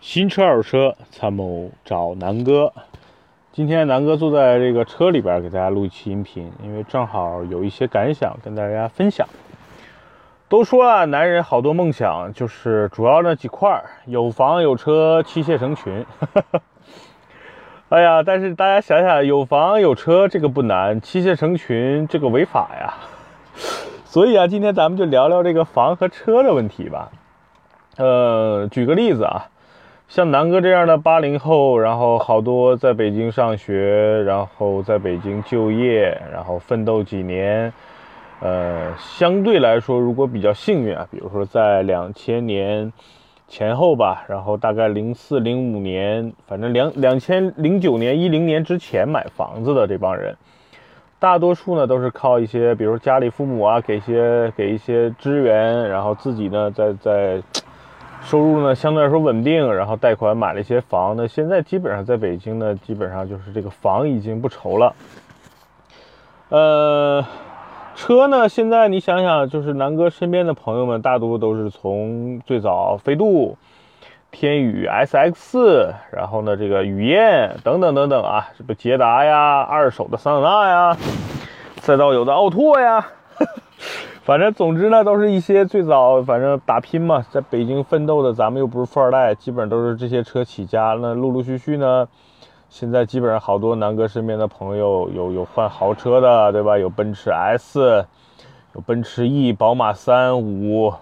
[0.00, 2.72] 新车二手车参谋找南哥。
[3.52, 9.28] 今天南哥坐在这个车里边给大家录一期音频，因为正好有一些感想跟大家分享。
[10.48, 16.06] 都说啊，男人好多梦想，就是主要那几块：有房有车，妻妾成群。
[16.18, 16.60] 哈 哈
[17.90, 22.94] 哎呀，但是大家想想，有房有车这个不难，妻妾成群这个违法呀。
[24.06, 27.10] 所以啊，今天咱们就聊聊这个房和车的问题吧。
[27.98, 29.50] 呃，举个例子啊。
[30.10, 37.72] 像南哥这样的八零后，然后好多在北京上学，然后在北京就业，然后奋斗几年，
[38.40, 42.92] 呃，相对来说，如果比较幸运啊，比如说在两千年
[43.46, 50.36] 前后吧，然后大概零四零五年，反正两两千零九年一零年之前买房子的这帮人，
[51.20, 57.40] 大多数呢都是靠一些，比如家里父母啊给些给一些支援，然后自己呢在在。
[58.22, 61.16] 收入呢相对来说稳定，然后贷款买了一些房。
[61.16, 64.94] 那现在基本上在北京呢，基本上就是这个房已经不愁了。
[66.50, 67.24] 呃，
[67.96, 73.56] 车呢，现在你想想，就是南哥身边的朋友们，大多都是从最早飞度、
[74.30, 80.96] 天宇 SX，然后呢这个雨燕等等等等啊，什么捷达呀、二手的桑塔纳呀，
[81.80, 83.04] 再到有的奥拓呀。
[84.22, 90.96] 反正总之呢，都是一些最早反正打拼嘛，在北京奋斗的，咱们又不是富二代，基本上都是这些车起家。
[91.00, 92.06] 那陆陆续续呢，
[92.68, 96.76] 现在基本上好多南哥身边的朋友有有换豪车的，对吧？
[96.76, 98.04] 有奔驰 S，
[98.74, 100.92] 有奔驰 E，宝马三五，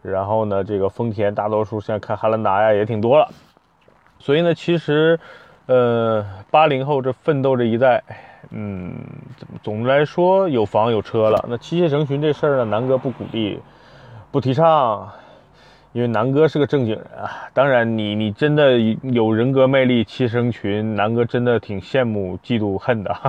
[0.00, 3.28] 然后呢，这个丰田大多数现在看汉兰达呀也挺多了。
[4.18, 5.20] 所以呢，其实，
[5.66, 8.02] 呃，八零后这奋斗这一代。
[8.50, 8.92] 嗯，
[9.62, 13.60] 总的来说，有房有车了，那妻妾成群这事儿呢，南哥不鼓励，
[14.30, 15.10] 不提倡，
[15.92, 17.30] 因为南哥是个正经人啊。
[17.54, 23.16] 当然，你你真的有人格魅力，妻妾成群，南哥真的挺羡慕、嫉妒、恨的。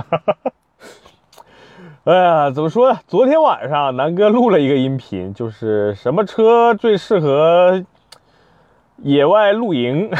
[2.04, 2.98] 哎呀，怎么说呢？
[3.06, 7.82] 昨天晚上南哥录了一个音频，就是什么车最适合
[8.98, 10.10] 野外露营。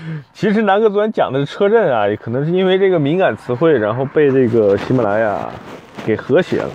[0.32, 5.48] 其实南哥昨天讲的是车震啊，也可能是因为这个敏感词汇，然后被这个喜马拉雅
[6.04, 6.70] 给和谐了。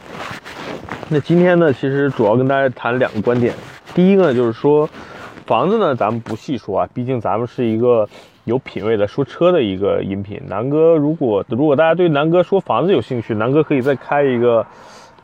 [1.10, 3.54] 那今天呢，其实主要跟大家谈两个观点。
[3.94, 4.90] 第一个呢，就是说
[5.46, 8.08] 房子呢，咱们不细说啊，毕竟咱们是一个
[8.44, 10.42] 有品位的说车的一个音频。
[10.48, 14.66] 南哥如果如果大家对南哥说房子有兴趣，南哥可以再开一个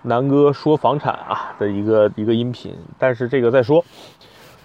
[0.03, 3.83] 南哥说房产啊的一个一个音频，但是这个再说。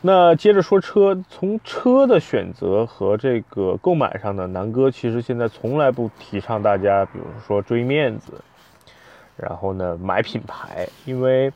[0.07, 8.35] 那接着说车，从车的选择和这个购买上呢，南哥其实现在从来不提倡大家，比如说追面子，
[9.37, 11.53] 然后呢买品牌，因为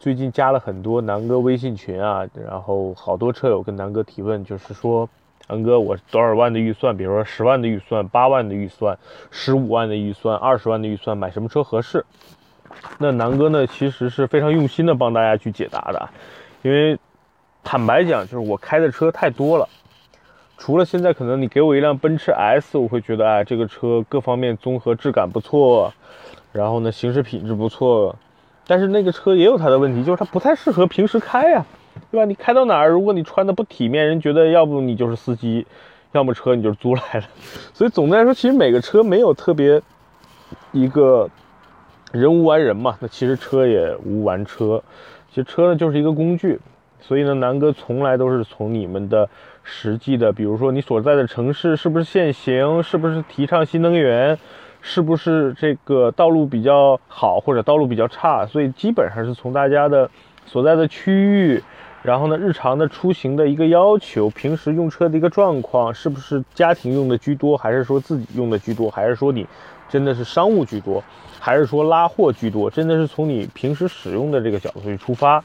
[0.00, 5.06] 最近加了很多南哥微信群啊，然后好多车友跟南哥提问，就是说，
[5.48, 8.98] 南哥我多少万的预算，比如说十万的预算、八万的预算、
[9.30, 12.06] 十五万的预算、二十万的预算，买什么车合适？
[12.96, 16.08] 那南哥呢，其实是非常用心的帮大家去解答的，
[16.62, 16.98] 因为。
[17.64, 19.68] 坦白讲，就是我开的车太多了，
[20.58, 25.92] 除了现在可能你给我一辆奔驰 S，我会觉得哎，这个车各方面综合质感不错，
[26.52, 28.14] 然后呢行驶品质不错，
[28.66, 31.64] 但是那个车也有它的问题，就是它不太适合平时开呀，
[32.10, 32.24] 对吧？
[32.24, 35.66] 你开到哪儿，如果你穿的不体面，人觉得要不你就是司机，
[36.10, 37.22] 要么车你就是租来的。
[37.72, 39.80] 所以总的来说，其实每个车没有特别
[40.72, 41.30] 一个
[42.10, 44.82] 人无完人嘛，那其实车也无完车，
[45.30, 46.60] 其实车呢就是一个工具。
[47.02, 49.28] 所以呢，南哥从来都是从你们的
[49.64, 54.38] 实际的，比如说你所在的城市是不是限行，是不是提倡新能源，
[54.80, 60.08] 是不是这个道路比较好或者道路比较差，所以基本上是从大家的
[60.46, 61.62] 所在的区域，
[62.02, 69.46] 然后呢，日常的出行的一个要求，平时用车的一个状况，是不是家庭用的居多，还是说自己用的居多，还是说你
[69.88, 71.02] 真的是商务居多，
[71.40, 75.42] 还是说拉货居多，真的是从你平时使用的这个角度去出发。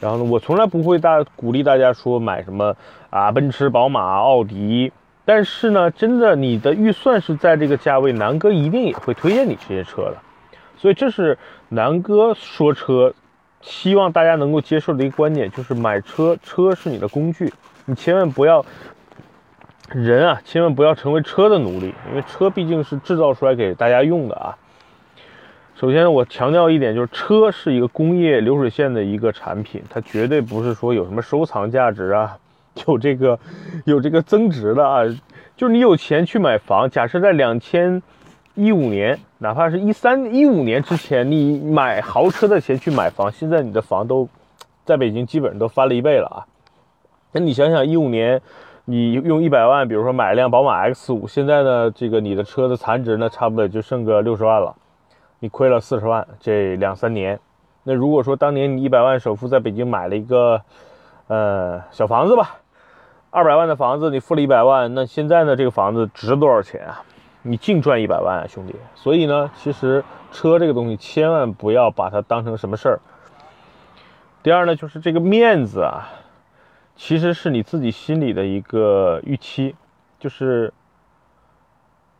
[0.00, 2.74] 然后呢，我从来不会大鼓励大家说买什么
[3.10, 4.92] 啊，奔驰、宝马、奥迪。
[5.26, 10.16] 但是呢，真的你的预算是在这个价位，南哥一定也会推荐你这些车的。
[10.76, 11.38] 所以这是
[11.68, 13.12] 南哥说车，
[13.60, 17.52] 希望大家能够接受的一个观点，就是买车，车是你的工具，
[17.84, 18.64] 你千万不要
[19.90, 24.56] 人啊，千万不要成为车的奴隶，因为车毕竟是制造出来给大家用的啊。
[25.80, 32.36] 首先，我强调一点，就是车是一个工业流水线的一个产品，它绝对不是说有什么收藏价值啊，
[32.86, 33.38] 有这个
[33.86, 35.02] 有这个增值的啊。
[35.56, 38.02] 就是你有钱去买房，假设在两千
[38.54, 44.28] 一五年，哪怕是一三一五年之前，你买豪车的钱去买房，现在你的房都
[44.84, 46.44] 在北京基本上都翻了一倍了啊。
[47.32, 48.42] 那你想想，一五年
[48.84, 54.76] 你用一百万，比如说买一辆宝马 X 五，现在呢，这个你的车的残值呢，差不多就剩个六十万了，
[55.40, 57.40] 你亏了四十万，这两三年。
[57.82, 60.62] 那如果说当年你一百万首付在北京买了一个，
[61.28, 62.58] 呃，小房子吧，
[63.30, 67.02] 二百万的房子，你付了一百万，那现在呢，这个房子值多少钱啊？
[67.42, 68.76] 你净赚一百万啊，兄弟！
[68.94, 73.00] 所以呢，其实车这个东西千万不要把它当成什么事儿。
[74.42, 76.10] 第二呢，就是这个面子啊，
[76.96, 79.74] 其实是你自己心里的一个预期，
[80.18, 80.70] 就是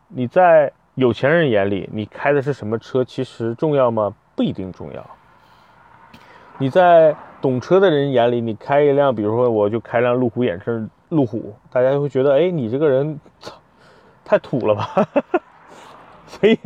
[0.09, 4.15] 你在有钱人眼里，你开的是什么车，其实重要吗？
[4.35, 5.05] 不一定重要。
[6.59, 13.55] 你在懂车的人眼里，你开一辆，比如说我就开辆路虎衍生路虎，大家就会觉得，哎，你这个人，操，
[14.25, 15.09] 太土了吧。
[16.27, 16.59] 所以，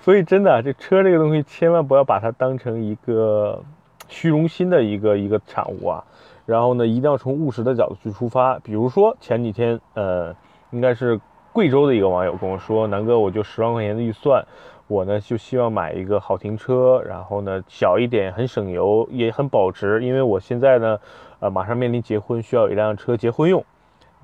[0.00, 3.62] 所以真的，这车这个东西，千万不要把它当成一个
[4.08, 6.04] 虚荣心的一个一个产物啊。
[6.44, 8.58] 然后呢，一定要从务实的角度去出发。
[8.58, 10.34] 比如说前几天，呃，
[10.70, 11.20] 应该是
[11.52, 14.44] 贵州的一个网友跟我说，南哥，我就十万块钱的预算。
[14.86, 20.04] 我呢就希望买一个好停车，然后呢小一点，很省油，也很保值。
[20.04, 20.98] 因为我现在呢，
[21.38, 23.64] 呃，马上面临结婚，需要一辆车结婚用。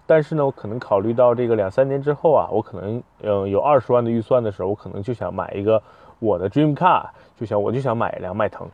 [0.06, 5.80] 但是呢，我可能考虑到这个两三年之后啊，我可能嗯有二十万的预算的时候，我可能就想买一个
[6.18, 7.04] 我的 dream car，
[7.38, 8.68] 就想我就想买一辆迈腾。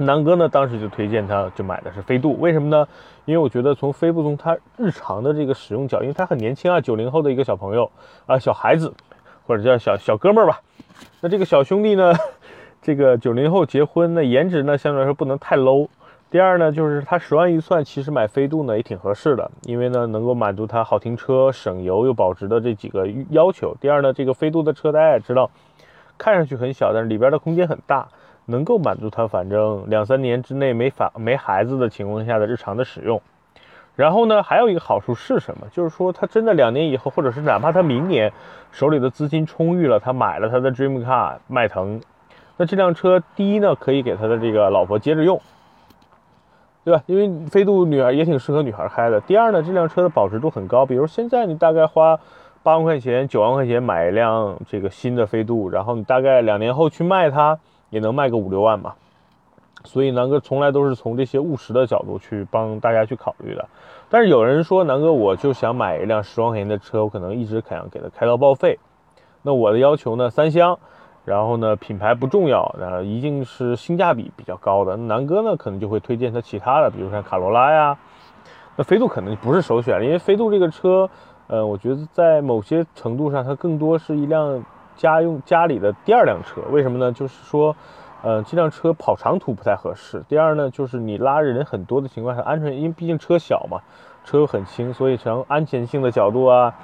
[0.00, 2.38] 南哥呢当时就推荐他，就买的是飞度。
[2.40, 2.86] 为什么呢？
[3.26, 7.90] 因为我觉得从飞度从他日常的这个使用角，因为他很年轻啊，九零后的一个小朋友
[8.26, 8.92] 啊，小孩子
[9.46, 10.60] 或者叫小小哥们儿吧。
[11.20, 12.12] 那这个小兄弟呢，
[12.82, 15.88] 这个九零后结婚，那颜值呢相对来说不能太 low。
[16.30, 23.76] 第二呢，就是他十万预算，其实买飞度呢也挺合适的，因为呢能够满足他好停车、省油又保值的这几个要求。
[23.80, 25.50] 第二呢，这个飞度的车大家也知道，
[26.16, 28.08] 看上去很小，但是里边的空间很大，
[28.50, 33.22] 能够满足他反正两三年之内没法没孩子的情况下的日常的使用。
[33.96, 35.66] 然后呢，还有一个好处是什么？
[35.72, 38.32] 就是说，他真的两年以后，或者是哪怕他明年
[38.70, 42.00] 手里的资金充裕了，他买了他的 Dream Car 迈腾，
[42.56, 45.38] 那这辆车第一呢，可以给他的这个老婆接着用，
[46.84, 47.02] 对吧？
[47.06, 49.20] 因为飞度女儿也挺适合女孩开的。
[49.20, 52.18] 第二呢，这辆车的保值度很高，比如现在你大概花
[52.62, 57.58] 八万块钱、九万块钱买一辆这个新的飞度，然后你大概两年后去卖它，
[57.90, 58.96] 也能卖个五六万吧。
[59.84, 63.66] 所以南哥从来都是从这些务实的角度去帮大家去考虑的。
[64.10, 68.78] 但是有人说，南哥我就想买一辆十万块钱的车，我可能一直想给它开到报废。
[69.42, 70.78] 那我的要求呢，三厢，
[71.24, 74.98] 然后呢品牌不重要，啊，一定是性价比比较高的。
[74.98, 77.96] 南哥呢可能就会推荐他其他的，比如像卡罗拉呀。
[78.76, 81.08] 那飞度可能不是首选，因为飞度这个车，
[81.46, 84.62] 呃，我觉得在某些程度上它更多是一辆
[85.00, 86.60] 家用家里的第二辆车。
[86.70, 87.10] 为什么呢？
[87.10, 87.74] 就是说。
[88.22, 90.22] 呃，这辆车跑长途不太合适。
[90.28, 93.80] 第二呢，就是你拉人很多的情况下，安全，因为毕竟车小嘛，
[94.26, 96.74] 车又很轻，所以从安全性的角度啊，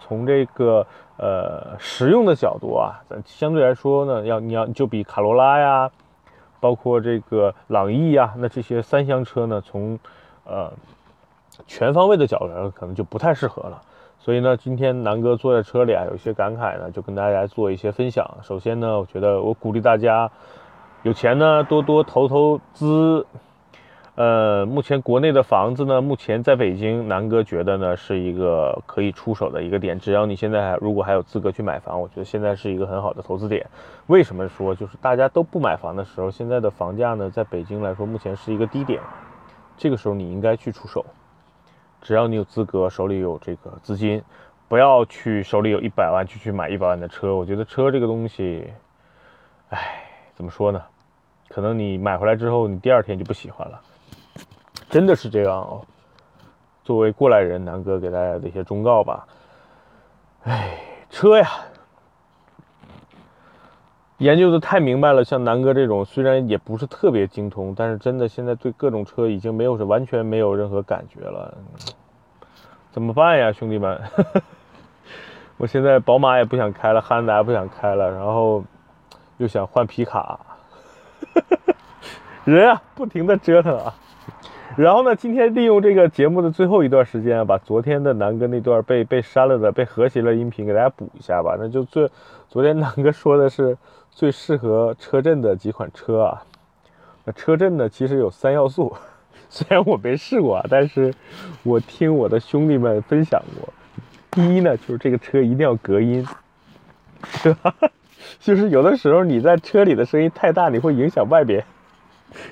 [0.00, 0.86] 从这个
[1.18, 5.90] 呃实用的角度啊，咱相对来说呢，要你要就比卡罗拉呀，
[6.60, 9.98] 包括这个朗逸呀，那这些三厢车呢，从
[10.46, 10.72] 呃
[11.66, 13.82] 全方位的角度来说，可能就不太适合了。
[14.18, 18.38] 所以呢，今天南哥坐在车里啊，有一些感慨呢，就跟大家做一些分享。
[18.42, 20.30] 首先呢，我觉得我鼓励大家。
[21.02, 23.24] 有钱呢，多多投投资。
[24.16, 30.00] 呃，目前国内的房子呢，目前在北京，南哥觉得呢是一个可以出手的一个点。
[30.00, 33.66] 只要你现在还如果还有资格去买房，我觉得现在是一个很好的投资点。
[34.06, 39.02] 为什么说就是大家都不买房的时候，现在的房价呢，在北京来说目前是一个低点。
[39.76, 41.04] 这个时候你应该去出手。
[42.06, 44.22] 只要你有资格，手里有这个资金，
[44.68, 47.34] 不要去手里有一百万就去买一百万的车。
[47.34, 48.72] 我觉得车这个东西，
[49.70, 50.80] 哎，怎么说呢？
[51.48, 53.80] 可能你买回来之后，你第二天就不喜欢了，
[54.88, 55.84] 真的是这样哦。
[56.84, 59.26] 作为过来人，南哥给大家的一些忠告吧。
[60.44, 60.78] 哎，
[61.10, 61.50] 车呀，
[64.18, 65.24] 研究的太明白了。
[65.24, 71.56] 像南哥这种，虽然也不是特别精通，但是真的现在对各种车已经没有是完全没有任何感觉了。
[72.92, 74.00] 怎么办呀，兄弟们？
[75.58, 78.64] 我现在宝马也不想开了，汉兰达不想开了，然后
[79.38, 80.38] 又想换皮卡。
[82.44, 83.94] 人啊，不停的折腾啊，
[84.76, 91.56] 然后呢，今天利用这个节目的最后一段时间，把昨天的南哥那段被被删了的、被和谐了音频给大家补一下吧。
[91.58, 92.08] 那就最
[92.48, 93.76] 昨天南哥说的是
[94.16, 96.42] 最适合车震的几款车啊。
[97.24, 98.96] 那车震呢，其实有三要素，
[99.50, 101.12] 虽然我没试过啊，但是
[101.62, 103.70] 我听我的兄弟们分享过。
[104.30, 106.26] 第一呢，就是这个车一定要隔音，
[107.42, 107.74] 是吧？
[108.40, 111.62] 就是有的时候你在车里的声音太大，你会影响外边，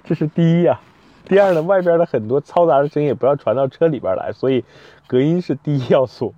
[0.05, 0.79] 这是第一呀。
[1.25, 4.63] 第二呢，外边的很多嘈杂的声音也不要传到车里边来，所以
[5.07, 6.35] 隔音是第一要素。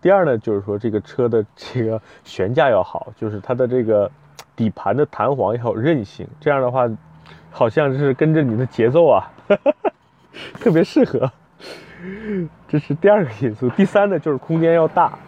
[0.00, 4.08] 第二呢，就是说这个车的这个悬架要好，就是它的这个
[4.60, 6.86] 底盘的弹簧也好韧性，这样的话，
[7.50, 9.32] 好像是跟着你的节奏啊，
[10.60, 11.32] 特别适合。
[12.68, 13.70] 这是第二个因素。
[13.70, 15.18] 第三呢，就是空间要大。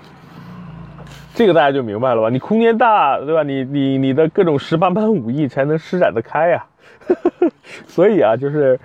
[1.35, 2.29] 这个大家就明白了吧？
[2.29, 3.43] 你空间大，对吧？
[3.43, 6.67] 你你你的各种十八般武艺才能施展得开呀。
[7.89, 8.79] 所以啊，就是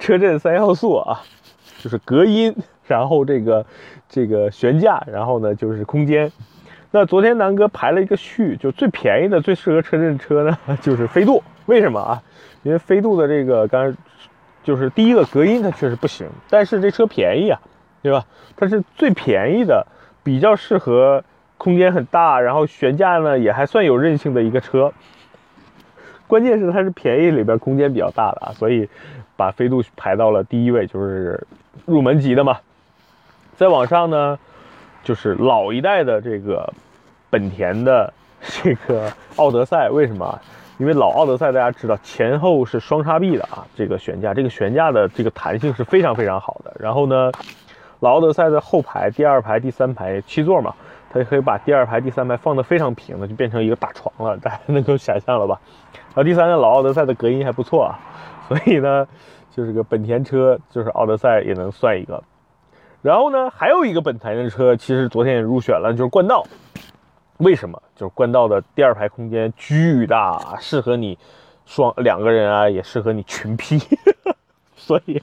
[0.00, 1.22] 车车震三要素啊，
[1.78, 2.52] 就是隔音，
[2.88, 3.64] 然后这个
[4.08, 6.32] 这个悬架，然后呢就是空间。
[6.90, 11.42] 那昨天南哥排了一个序，就最便宜的、最适合车震车呢， 就是飞度。
[11.66, 12.22] 为什么啊？
[12.62, 13.96] 因为飞度的这个刚
[14.62, 17.60] 就是第一个隔音它确实不行，但是这车便宜啊，
[18.02, 18.24] 对吧？
[18.56, 19.86] 它是最便宜的，
[20.22, 21.22] 比较适合。
[21.58, 24.92] 空间很大，然后悬架呢也还算有韧性的一个车。
[26.26, 28.86] 关键是它是便宜里边空间比较大的啊，所以
[29.38, 31.46] 把飞度排到了第一位，就是
[31.86, 32.58] 入门级的嘛。
[33.56, 34.38] 再往上呢，
[35.06, 36.68] 就是老一代的这个
[37.30, 39.88] 本田的这个奥德赛。
[39.88, 40.36] 为什么？
[40.78, 46.74] 因为老奥德赛大家知道前后是双叉臂的啊，这个悬架，这个悬架的这个弹性是非常非常好的。
[46.80, 47.30] 然后呢，
[48.00, 50.74] 老奥德赛的后排、第二排、第三排七座嘛。
[51.08, 55.58] 它可以把第二排、第三排放得非常平的，就变成一个大床了，大家能够想象了吧？
[56.08, 57.98] 然后第三个老奥德赛的隔音还不错啊，
[58.48, 59.06] 所以呢，
[59.54, 62.22] 就是个本田车，就是奥德赛也能算一个。
[63.06, 66.44] 然后呢，还有一个本田的车，其实昨天也入选了，就是冠道。
[67.36, 67.80] 为什么？
[67.94, 71.16] 就是冠道的第二排空间巨大，适合你
[71.66, 73.80] 双两个人啊，也适合你群 P，
[74.74, 75.22] 所以。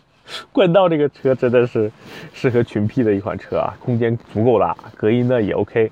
[0.53, 1.91] 冠道这个车真的是
[2.31, 5.91] 适合群 P 的一款车啊，空间足够大，隔音呢也 OK。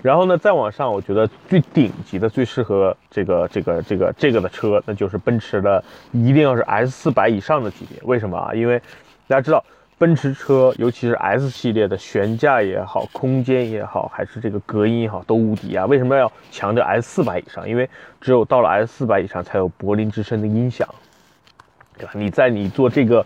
[0.00, 7.98] 然后呢，再往上，我觉得最顶级的、最适合这个、这个、这个、这个的车，那就是奔驰的，一定要是 S 四百以上的级别。
[8.04, 8.54] 为什么啊？
[8.54, 8.80] 因为
[9.28, 9.62] 大家知道，
[10.00, 15.84] 奔驰车，尤其是 S 系列的悬架也好，空间也好，还是这个隔音也好，都无敌啊。
[15.84, 17.68] 为什么要强调 S 四百以上？
[17.68, 17.86] 因为
[18.18, 20.88] 只有到了 S 四百以上，才有柏林之声的音响。
[21.98, 22.12] 对吧？
[22.14, 23.22] 你在你做这个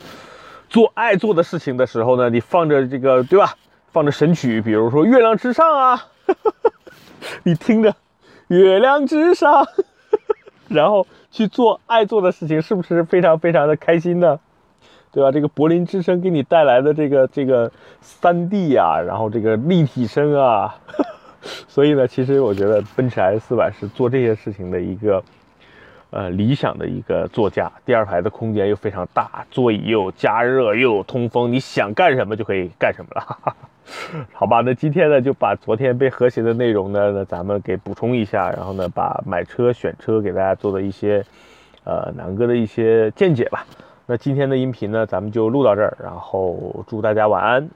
[0.69, 3.55] 做爱做的事情的时候呢，你放着这个，对吧？
[3.93, 6.07] 放着神曲，比如说《月亮之上》啊，
[7.45, 7.93] 你听着
[8.49, 9.63] 《月亮之上》，
[10.67, 14.41] 然后去做爱做的事情，是不是非常非常的开心呢？
[15.15, 15.33] 对吧？
[15.33, 17.71] 这个柏林之声给你带来的这个这个
[18.03, 20.75] 三 D 呀，然后这个立体声啊，
[21.67, 25.23] 所以呢，其实我觉得奔驰 S 四百是做这些事情的一个。
[26.11, 33.57] 呃，理想的一个座驾，第二排的空间又非常大，座椅又加热又有通风，你想干什么就可以干什么了。
[34.33, 41.25] 好吧，那今天呢就把昨天被和谐的内容呢，那咱们给补充一下，然后呢把买车选车给大家做的一些，
[41.83, 43.67] 呃，南哥的一些见解吧。
[44.07, 47.69] 那今天的音频呢，咱们就录到这儿，然后祝大家晚安。